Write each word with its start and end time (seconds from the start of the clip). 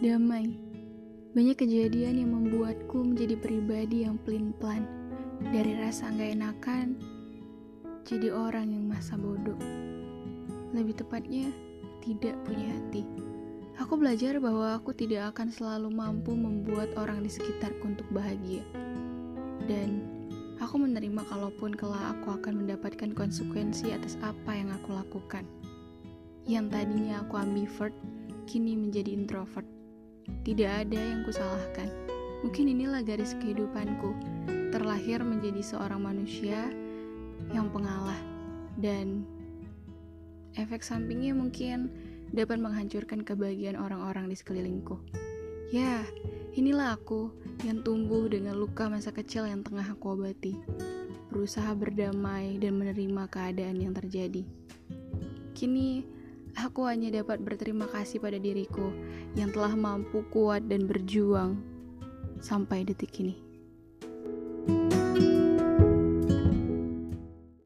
Banyak 0.00 1.60
kejadian 1.60 2.24
yang 2.24 2.32
membuatku 2.32 3.04
menjadi 3.04 3.36
pribadi 3.36 4.08
yang 4.08 4.16
pelin-pelan. 4.24 4.88
Dari 5.44 5.76
rasa 5.76 6.08
nggak 6.08 6.30
enakan, 6.40 6.86
jadi 8.08 8.32
orang 8.32 8.72
yang 8.72 8.88
masa 8.88 9.20
bodoh. 9.20 9.60
Lebih 10.72 11.04
tepatnya, 11.04 11.52
tidak 12.00 12.32
punya 12.48 12.72
hati. 12.80 13.04
Aku 13.76 14.00
belajar 14.00 14.40
bahwa 14.40 14.72
aku 14.72 14.96
tidak 14.96 15.36
akan 15.36 15.52
selalu 15.52 15.92
mampu 15.92 16.32
membuat 16.32 16.96
orang 16.96 17.20
di 17.20 17.28
sekitarku 17.28 17.92
untuk 17.92 18.08
bahagia. 18.08 18.64
Dan 19.68 20.00
aku 20.64 20.80
menerima 20.80 21.28
kalaupun 21.28 21.76
kelak 21.76 22.16
aku 22.16 22.40
akan 22.40 22.64
mendapatkan 22.64 23.12
konsekuensi 23.12 23.92
atas 23.92 24.16
apa 24.24 24.56
yang 24.56 24.72
aku 24.72 24.96
lakukan. 24.96 25.44
Yang 26.48 26.72
tadinya 26.72 27.20
aku 27.20 27.36
ambivert, 27.36 27.92
kini 28.48 28.80
menjadi 28.80 29.12
introvert. 29.12 29.79
Tidak 30.46 30.70
ada 30.70 30.98
yang 30.98 31.22
kusalahkan. 31.26 31.88
Mungkin 32.40 32.72
inilah 32.72 33.04
garis 33.04 33.36
kehidupanku. 33.36 34.16
Terlahir 34.70 35.20
menjadi 35.20 35.60
seorang 35.60 36.00
manusia 36.00 36.70
yang 37.50 37.68
pengalah 37.72 38.16
dan 38.78 39.26
efek 40.54 40.82
sampingnya 40.82 41.34
mungkin 41.34 41.90
dapat 42.30 42.62
menghancurkan 42.62 43.26
kebahagiaan 43.26 43.78
orang-orang 43.78 44.30
di 44.30 44.36
sekelilingku. 44.38 44.98
Ya, 45.70 46.02
inilah 46.54 46.98
aku 46.98 47.30
yang 47.62 47.82
tumbuh 47.86 48.26
dengan 48.26 48.58
luka 48.58 48.90
masa 48.90 49.14
kecil 49.14 49.46
yang 49.46 49.62
tengah 49.62 49.86
aku 49.86 50.18
obati. 50.18 50.58
Berusaha 51.30 51.70
berdamai 51.78 52.58
dan 52.58 52.74
menerima 52.74 53.30
keadaan 53.30 53.78
yang 53.78 53.94
terjadi. 53.94 54.42
Kini, 55.54 56.02
Aku 56.60 56.84
hanya 56.84 57.08
dapat 57.08 57.40
berterima 57.40 57.88
kasih 57.88 58.20
pada 58.20 58.36
diriku 58.36 58.92
yang 59.32 59.48
telah 59.48 59.72
mampu 59.72 60.20
kuat 60.28 60.68
dan 60.68 60.84
berjuang 60.84 61.56
sampai 62.44 62.84
detik 62.84 63.16
ini. 63.16 63.40
thank 64.68 64.92
you 64.92 64.99